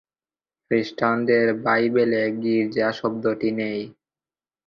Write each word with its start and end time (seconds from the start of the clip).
খ্রিস্টানদের 0.71 1.47
বাইবেলে 1.65 2.23
গির্জা 2.41 2.87
শব্দটি 2.91 3.49
নেই। 3.51 3.79